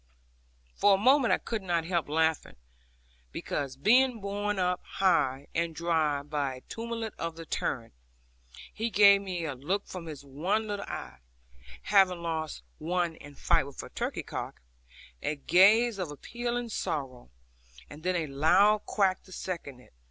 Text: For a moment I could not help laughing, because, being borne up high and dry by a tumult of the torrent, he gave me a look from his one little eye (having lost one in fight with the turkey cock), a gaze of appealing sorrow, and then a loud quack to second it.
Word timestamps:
For 0.73 0.95
a 0.95 0.97
moment 0.97 1.31
I 1.31 1.37
could 1.37 1.61
not 1.61 1.85
help 1.85 2.09
laughing, 2.09 2.55
because, 3.31 3.75
being 3.77 4.19
borne 4.19 4.57
up 4.57 4.83
high 4.83 5.45
and 5.53 5.75
dry 5.75 6.23
by 6.23 6.55
a 6.55 6.61
tumult 6.61 7.13
of 7.19 7.35
the 7.35 7.45
torrent, 7.45 7.93
he 8.73 8.89
gave 8.89 9.21
me 9.21 9.45
a 9.45 9.53
look 9.53 9.85
from 9.85 10.07
his 10.07 10.25
one 10.25 10.65
little 10.67 10.87
eye 10.87 11.19
(having 11.83 12.23
lost 12.23 12.63
one 12.79 13.13
in 13.17 13.35
fight 13.35 13.67
with 13.67 13.77
the 13.77 13.89
turkey 13.89 14.23
cock), 14.23 14.63
a 15.21 15.35
gaze 15.35 15.99
of 15.99 16.09
appealing 16.09 16.69
sorrow, 16.69 17.29
and 17.87 18.01
then 18.01 18.15
a 18.15 18.25
loud 18.25 18.87
quack 18.87 19.21
to 19.25 19.31
second 19.31 19.79
it. 19.79 19.93